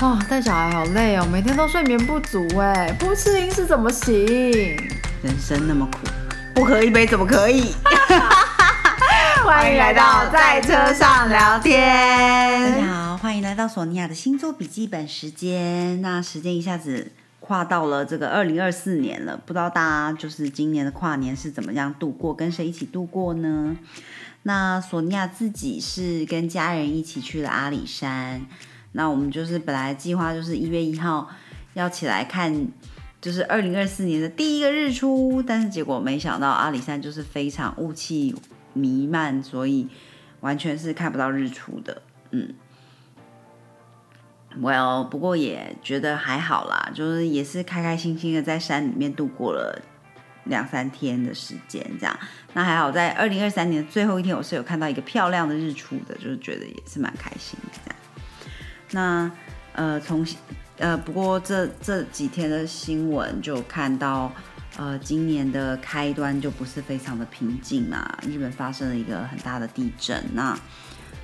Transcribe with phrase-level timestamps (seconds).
[0.00, 4.14] 啊，带小孩好累哦，每天都睡眠不足哎，不吃零食怎么行？
[5.24, 5.98] 人生那么苦，
[6.54, 7.74] 不喝一杯怎么可以？
[9.44, 12.72] 欢迎来到在车上聊天。
[12.74, 16.00] 大家好，欢迎来到索尼娅的星座笔记本时间。
[16.00, 17.10] 那时间一下子
[17.40, 23.76] 跨到了这个二零二四年了，不知道大家就是今年的跨年是怎么样度过，跟谁一起度过呢？
[24.44, 28.46] 那索尼娅自己是跟家人一起去了阿里山。
[28.92, 31.28] 那我们就是本来计划就是一月一号
[31.74, 32.66] 要起来看，
[33.20, 38.34] 就是二零二四年的第一个日出，但是结果没想到阿里山就是非常雾气
[38.72, 39.88] 弥漫，所以
[40.40, 42.02] 完全是看不到日出的。
[42.30, 42.54] 嗯
[44.60, 49.80] ，Well，不过也觉得还好啦，就是也是开开心心的在山里面度过了
[50.44, 52.18] 两三天的时间，这样。
[52.54, 57.97] 那还好，在二零二三年的最后一天，我是有看到一个漂亮的日出的，就是觉得也是蛮开心的这样。
[58.92, 59.30] 那
[59.72, 60.26] 呃，从
[60.78, 64.32] 呃，不过这这几天的新闻就看到，
[64.76, 68.18] 呃，今年的开端就不是非常的平静啊。
[68.26, 70.58] 日本发生了一个很大的地震，那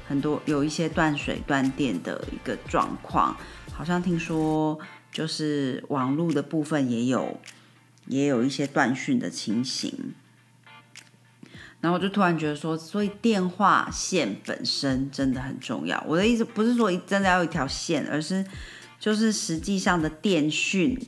[0.08, 3.36] 很多有一些断水断电的一个状况，
[3.72, 4.78] 好像听说
[5.10, 7.40] 就是网络的部分也有
[8.06, 10.14] 也有一些断讯的情形。
[11.84, 16.02] 然后我就突然觉得说，所以电话线本身真的很重要。
[16.08, 18.42] 我的意思不是说真的要一条线，而是
[18.98, 20.98] 就是实际上的电讯、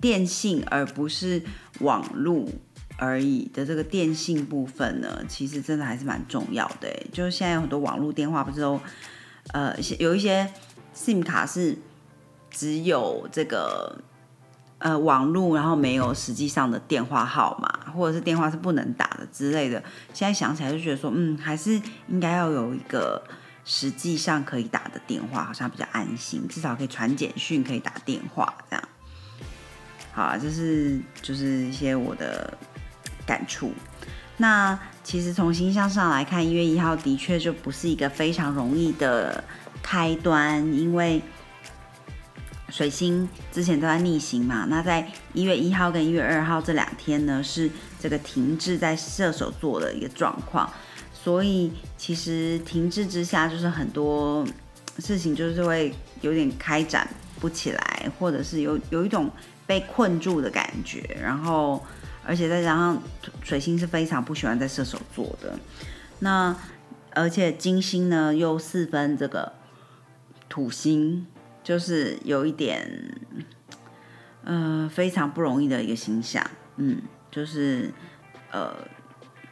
[0.00, 1.40] 电信，而不是
[1.78, 2.50] 网路
[2.96, 6.88] 而已的这个电信部分呢，其实真的还是蛮重要的。
[7.12, 8.80] 就是现在有很多网络电话，不是都
[9.52, 10.52] 呃有一些
[10.92, 11.78] SIM 卡是
[12.50, 13.96] 只有这个。
[14.82, 19.82] 呃，网络，然后没有实际上的电话号码，或者是电话是不能打的之类的。
[20.14, 23.22] 现在想起来就觉得说，嗯，还是应该要有一个
[23.64, 28.88] 实际上可以打的电话，好像比较安心，至少可以传简讯，可以打电话这样。
[30.12, 32.56] 好啊，这是就是一些我的
[33.26, 33.72] 感触。
[34.36, 39.44] 那其实从形象上来看，一月一号的确就不是一个非常容易的
[39.82, 41.20] 开端，因为。
[42.70, 50.72] 水星之前都在逆行嘛，那在一月一号跟一月二号这两天呢，是这个停滞在射手座的一个状况，
[51.12, 54.46] 所以其实停滞之下，就是很多
[54.98, 57.08] 事情就是会有点开展
[57.40, 59.28] 不起来，或者是有有一种
[59.66, 61.84] 被困住的感觉，然后
[62.24, 63.02] 而且再加上
[63.42, 65.58] 水星是非常不喜欢在射手座的，
[66.20, 66.56] 那
[67.14, 69.52] 而且金星呢又四分这个
[70.48, 71.26] 土星。
[71.70, 73.14] 就是有一点，
[74.42, 76.44] 呃，非常不容易的一个形象，
[76.78, 77.00] 嗯，
[77.30, 77.92] 就是
[78.50, 78.74] 呃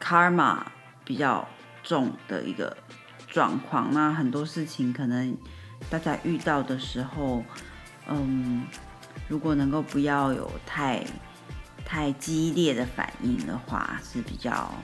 [0.02, 0.60] ，karma
[1.04, 1.48] 比较
[1.84, 2.76] 重的一个
[3.28, 3.94] 状况。
[3.94, 5.36] 那很多事情可能
[5.88, 7.44] 大家遇到的时候，
[8.08, 8.66] 嗯，
[9.28, 11.06] 如果能够不要有太
[11.84, 14.74] 太激烈的反应的话，是比较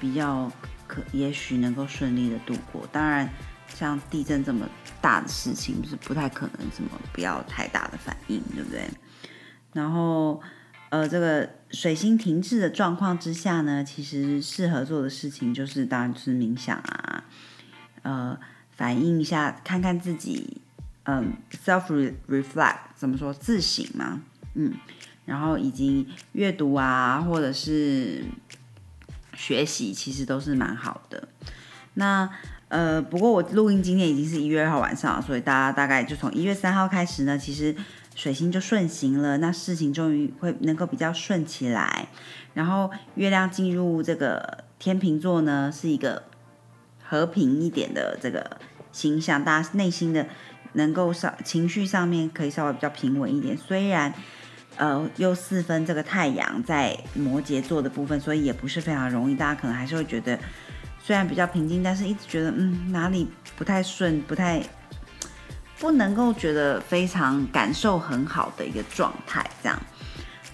[0.00, 0.50] 比较
[0.88, 2.84] 可，也许能够顺利的度过。
[2.90, 3.32] 当然。
[3.74, 4.68] 像地震这么
[5.00, 8.88] 大的事情，就是不太可能，什么不要太大的反应，对不对？
[9.72, 10.40] 然后，
[10.88, 17.24] 呃，这个水星停滞的状况之下呢，其实适合做的事情就是，当然就是冥想啊，
[18.02, 18.38] 呃，
[18.70, 20.62] 反映一下，看看自己，
[21.04, 21.34] 嗯
[21.64, 24.22] ，self reflect 怎么说，自省嘛，
[24.54, 24.72] 嗯，
[25.26, 28.24] 然后以及阅读啊，或者是
[29.34, 31.28] 学习，其实都是蛮好的。
[31.94, 32.30] 那
[32.76, 37.74] 呃，不过我录音今天已经是一月二号晚上，所以大家大概就从一月三号开始呢，其实
[38.14, 42.06] 水星就顺行了，那事情终于会能够比较顺起来。
[42.52, 46.24] 然后月亮进入这个天秤座呢，是一个
[47.02, 48.58] 和平一点的这个
[48.92, 50.26] 形象，大家内心的
[50.74, 53.56] 能够稍情绪上面可以稍微比较平稳一点。
[53.56, 54.12] 虽然
[54.76, 60.38] 呃又四分这个太阳在摩羯座的部分，所以也不是非常容易，大家可能还是会觉得。
[61.06, 64.60] 虽然比较平静，但是一直觉得嗯哪里不太顺，不太
[65.78, 69.48] 不能够觉得非常感受很好的一个状态。
[69.62, 69.80] 这样，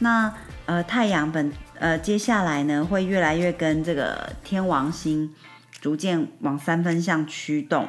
[0.00, 0.30] 那
[0.66, 5.34] 呃太阳本呃接下来呢会越来越跟这个天王星
[5.80, 7.88] 逐渐往三分相驱动，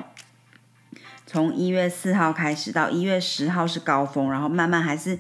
[1.25, 5.19] 从一月四号开始到一月十号是高峰，然后慢慢还是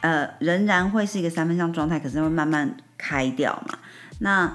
[0.00, 3.78] 呃仍然会是一个三分相状态，可是会慢慢开掉嘛。
[4.18, 4.52] 那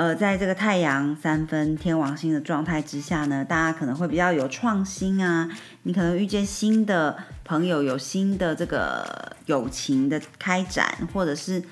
[0.00, 5.46] 呃，在这个太阳三分天王星的状态之下呢，大家可能会比较有创新啊，
[5.82, 11.62] 你可能遇见新的朋友，有新的这个友情的开展，或者是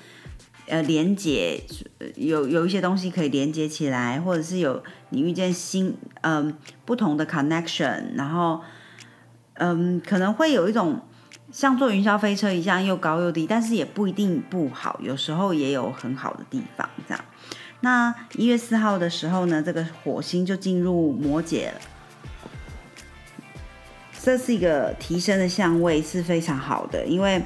[0.67, 1.59] 呃连接，
[2.17, 6.55] 有有一些东西可以连接起来，或者是有你遇见新嗯
[6.85, 8.61] 不同的 connection，然后
[9.55, 11.01] 嗯，可能会有一种
[11.51, 16.87] 像坐云霄飞车一样又高又低，但是也不一定不好，有时候也有很好的地方。
[17.07, 17.25] 这样，
[17.81, 21.79] 那一月四号的时候呢，这个火星就进入摩羯了。
[24.21, 27.41] 这是一个提升的相位，是非常好的，因为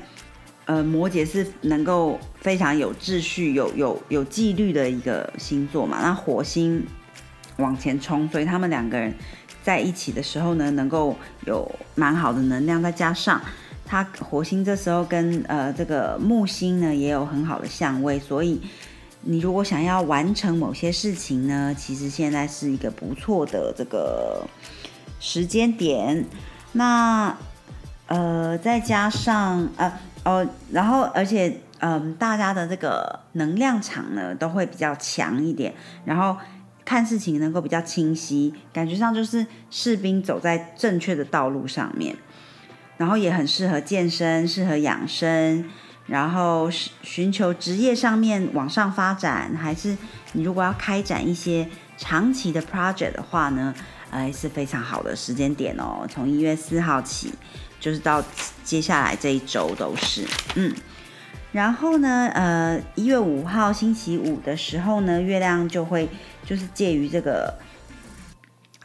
[0.66, 6.00] 呃，摩羯是能够非常有秩序、有有有纪律的一个星座嘛。
[6.02, 6.84] 那火星
[7.58, 9.14] 往前冲，所以他们两个人
[9.62, 11.16] 在一起的时候呢，能够
[11.46, 12.82] 有蛮好的能量。
[12.82, 13.40] 再加上
[13.86, 18.60] 它火星这时候跟呃这个木星呢也有很好的相位，所以
[19.24, 24.46] 你如果想要完成某些事情呢，其实现在是一个不错的这个
[25.20, 26.26] 时间点。
[26.74, 27.38] 那，
[28.08, 29.92] 呃，再加上呃
[30.26, 35.74] 哦，然后而且嗯，大家的这个能量场呢都会比较强一点，
[36.06, 36.36] 然后
[36.84, 42.16] 看事情能够比较清晰，感觉上就是士兵走在正确的道路上面，
[42.98, 45.70] 然后也很适合健身，适合养生，
[46.08, 46.70] 然后
[47.02, 49.98] 寻求职业上面往上发展，还是
[50.34, 53.74] 你如果要开展一些长期的 project 的话呢？
[54.16, 57.34] 哎，是非常好的时间点哦，从一月四号起，
[57.80, 58.24] 就是到
[58.64, 60.24] 接下来这一周都是，
[60.54, 60.72] 嗯，
[61.52, 66.08] 然后呢，呃，一月五号星期五的时候呢，月亮就会
[66.46, 67.58] 就是介于这个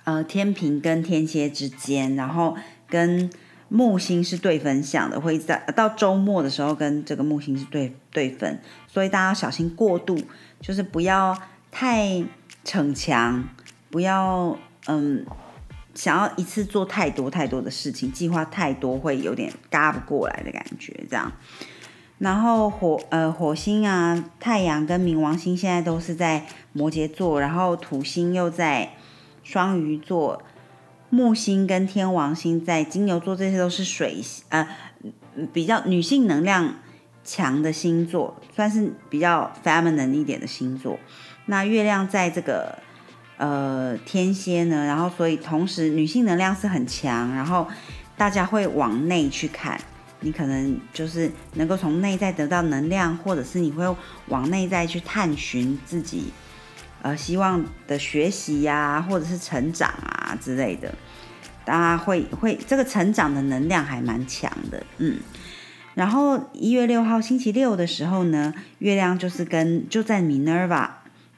[0.05, 2.57] 呃天平跟天蝎之间，然后
[2.89, 3.29] 跟
[3.69, 10.19] 木星是对分相的，会在到周末的时候跟这个木星是对对分，所以大家要小心过度，
[10.61, 11.37] 就是不要
[11.71, 12.25] 太
[12.65, 13.45] 逞强，
[13.91, 14.57] 不要。
[14.91, 15.23] 嗯，
[15.95, 21.31] 想要一次做太多太多的事情，计划太多会有点嘎不过来的感觉，这样。
[22.17, 28.95] 然后火呃火星啊，太阳跟冥王星现在都是在摩羯座，然后土星又在
[29.45, 30.43] 双鱼座，
[31.11, 34.69] 木星跟天王星在金牛座，这些都是水呃
[35.53, 36.75] 比较女性能量
[37.25, 40.99] 强的星座，算是比较 feminine 一点的星座。
[41.47, 42.79] 那月亮在这个。
[43.41, 47.69] 呃，天蝎呢，然后所以同时女性能量是很强，然后
[48.17, 49.81] 大家会往内去看，
[50.19, 53.85] 你可能就是能够从内在得到能量，或者是你会
[54.27, 56.33] 往内在去探寻自己，
[57.01, 59.89] 呃，希望的学习呀，或者是成长
[60.29, 60.95] 啊之类的，
[61.65, 65.17] 大家会会这个成长的能量还蛮强的，嗯，
[65.95, 70.89] 然后一月六号星期六的时候呢，月亮就是跟就在 Minerva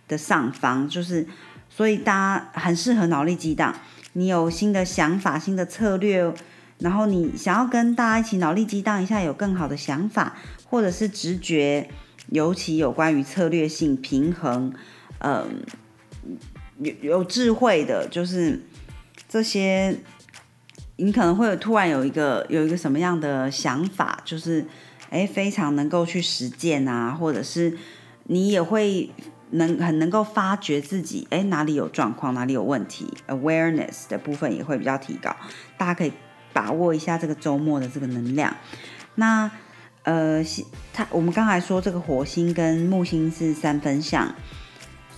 [0.08, 1.26] 的上方，就是。
[1.72, 3.72] 所以大家很适合脑力激荡，
[4.14, 6.34] 你有新的想法、新的策略，
[6.80, 11.88] 然后你想要跟大家一起脑力激荡一下，有更好的想法，或者是直觉，
[12.30, 14.74] 尤其有关于策略性、平衡，
[15.20, 15.62] 嗯，
[16.80, 18.60] 有有智慧的，就是
[19.30, 19.96] 这些，
[20.96, 24.66] 你可能会有突然有一个有一个什么样的想法，就是
[25.08, 27.78] 哎，非常能够去实践啊，或者是
[28.24, 29.10] 你也会。
[29.52, 35.34] 能很能够发觉自己，哎，哪里有状况，哪里有问题，awareness 的部分也会比较提高。
[35.76, 36.12] 大家可以
[36.52, 38.56] 把握一下这个周末的这个能量。
[39.16, 39.50] 那
[40.04, 40.40] 呃，
[40.92, 44.32] 它我们刚才说这个火星跟木星是三分相，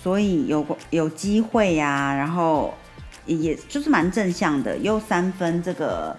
[0.03, 2.73] 所以有有机会呀，然后
[3.27, 6.17] 也就是蛮正向的，又三分这个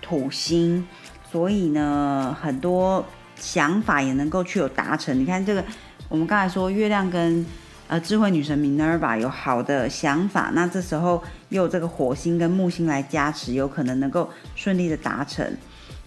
[0.00, 0.86] 土星，
[1.30, 3.04] 所以呢，很多
[3.36, 5.18] 想法也能够去有达成。
[5.18, 5.64] 你看这个。
[6.10, 7.44] 我们刚才说月亮跟
[7.86, 15.46] 呃智慧女神 Minerva 有好的想法，那这时候又有这个火星跟木星来加持，有可能能够顺利的达成。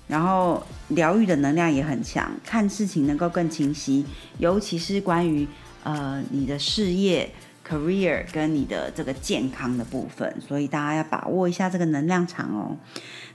[0.07, 4.03] 然后疗愈的能量也很强，看事情能够更清晰，
[4.39, 5.47] 尤其是关于
[5.83, 7.31] 呃你的事业
[7.71, 12.75] career 跟你的这个健康的部分，所以大家要把握一下这个能量场哦。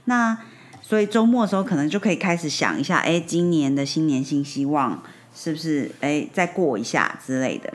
[0.05, 0.37] 那
[0.81, 5.01] 所以周末的时候可能就可以开始想一下，哎，今年的新年新希望。
[5.39, 7.71] 是不是哎，再过一下之类的？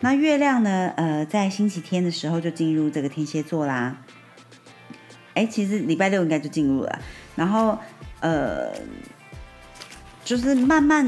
[0.00, 0.90] 那月亮呢？
[0.96, 3.98] 呃，在星期天的时候就进入这个天蝎座啦。
[5.34, 6.98] 哎，其实礼拜六应该就进入了。
[7.36, 7.78] 然后
[8.20, 8.72] 呃，
[10.24, 11.06] 就是慢慢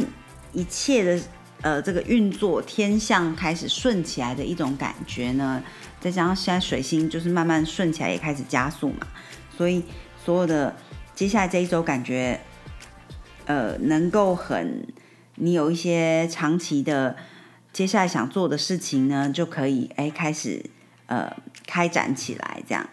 [0.53, 1.19] 一切的
[1.63, 5.63] 呃这个运作天象开始顺起来的一种感觉呢。
[6.01, 9.07] 再加上现在水星就是慢慢顺起来，也开始加速嘛。
[9.57, 9.83] 所以
[10.25, 10.75] 所有的
[11.15, 12.41] 接下来这一周感觉
[13.47, 14.87] 呃能够很。
[15.39, 17.15] 你有一些长期的
[17.71, 20.65] 接下来想做的事情呢，就可以哎开始
[21.07, 21.35] 呃
[21.67, 22.89] 开展起来这样。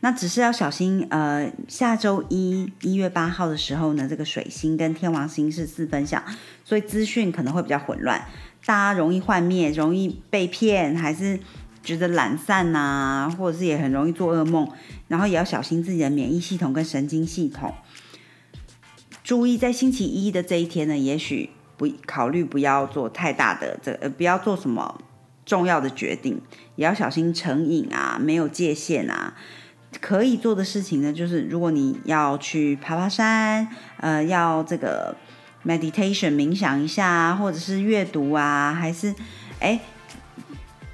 [0.00, 6.22] 那只是要小心呃，下周一一月八号的时候呢，这个水星跟天王星是四分相，
[6.64, 8.24] 所以资讯可能会比较混乱，
[8.64, 11.40] 大家容易幻灭，容易被骗，还是
[11.82, 14.70] 觉得懒散呐，或者是也很容易做噩梦，
[15.08, 17.74] 然后也要小心自己的免疫系统跟神经系统。
[19.24, 25.00] 注意在星期一的这一天呢，也许不考虑不要做太大的这呃，不要做什么
[25.46, 26.38] 重要的决定，
[26.74, 29.32] 也要小心成瘾啊，没有界限啊。
[30.02, 35.16] 可以做的事情呢，就是如果你要去爬爬山，呃，要这个
[35.64, 39.14] meditation 冥想一下，或者是阅读啊，还是
[39.60, 39.80] 哎。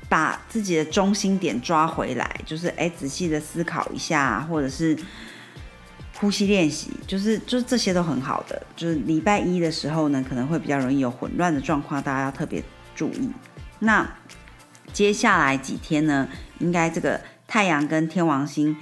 [0.09, 4.95] 把自己的中心点抓回来，就是哎，仔细的思考一下，或者是
[6.21, 8.63] 呼吸练习，就是就是这些都很好的。
[8.77, 12.63] 就是礼拜一的时候呢，可能会比较容易有混乱的状况，大家要特别
[12.95, 13.31] 注意。
[13.79, 14.07] 那
[14.93, 18.77] 接下来几天呢，应该这个太阳跟天王星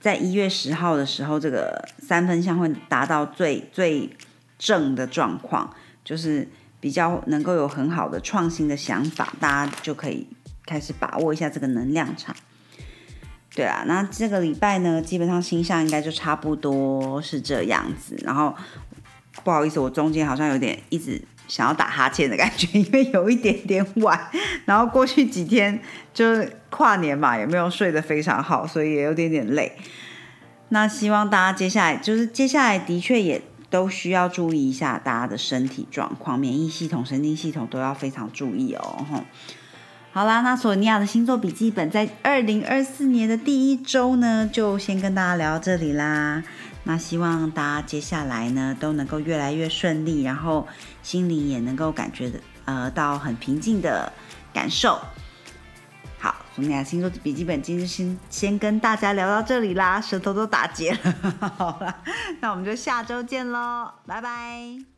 [0.00, 4.10] 在一月十号的时候，这个三分相会达到最最
[4.58, 6.48] 正的状况，就是
[6.80, 10.26] 比较能够有很好的创新的想法，大家就可以。
[10.66, 12.36] 开始把握一下这个能量场，
[13.56, 18.14] 对啊，那这个礼拜呢，基本上星象应该就差不多是这样子。
[18.22, 18.54] 然后
[19.42, 24.18] 不好意思，我中间好像有点一直想要打哈欠的感觉， 因为有一点点晚。
[24.66, 25.80] 然后过去几天
[26.14, 29.72] 就是跨年嘛，也没有睡得非常好，所以也有点点累。
[30.68, 39.24] 那希望大家接下来就是接下来的确也都需要注意一下大家的身体状况，免疫系统、神经系统都要非常注意哦，吼。
[40.12, 46.42] 好啦，那索尼娅的星座笔记本在二零二四年的第一周呢，就先跟大家聊到这里啦。
[46.84, 50.66] 那希望大家接下来呢都能够越来越顺利，然后
[51.02, 52.32] 心里也能够感觉
[52.64, 54.12] 呃到很平静的
[54.52, 55.00] 感受。
[56.18, 60.98] 好，索尼娅星座笔记本今天先先跟大家聊到这里啦，舌头都打结了。
[61.56, 61.96] 好了，
[62.40, 64.89] 那我们就下周见喽，拜拜。